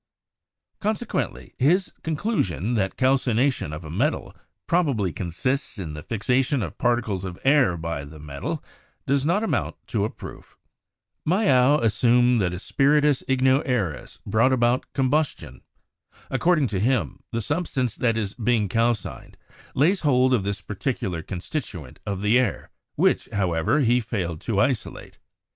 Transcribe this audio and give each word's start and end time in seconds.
Consequently, 0.79 1.53
his 1.59 1.91
conclusion 2.01 2.73
that 2.73 2.97
calcination 2.97 3.71
of 3.71 3.85
a 3.85 3.91
metal 3.91 4.35
probably 4.65 5.13
consists 5.13 5.77
in 5.77 5.93
the 5.93 6.01
fixation 6.01 6.63
of 6.63 6.79
particles 6.79 7.23
of 7.23 7.37
air 7.45 7.77
by 7.77 8.03
the 8.03 8.17
metal, 8.17 8.63
does 9.05 9.27
not 9.27 9.43
amount 9.43 9.75
to 9.85 10.03
a 10.03 10.09
proof. 10.09 10.57
Mayow 11.23 11.79
assumed 11.83 12.41
that 12.41 12.51
a 12.51 12.57
"spiritus 12.57 13.21
igno 13.29 13.61
aereus" 13.63 14.17
brought 14.25 14.51
about 14.51 14.91
combustion. 14.93 15.61
According 16.31 16.65
to 16.69 16.79
him, 16.79 17.19
the 17.31 17.39
substance 17.39 17.95
that 17.95 18.17
is 18.17 18.33
being 18.33 18.67
calcined 18.69 19.37
lays 19.75 19.99
hold 20.01 20.33
of 20.33 20.41
this 20.43 20.61
particular 20.61 21.21
constituent 21.21 21.99
of 22.07 22.23
the 22.23 22.39
air, 22.39 22.71
which, 22.95 23.29
however, 23.31 23.81
he 23.81 23.99
failed 23.99 24.41
to 24.41 24.59
isolate. 24.59 25.19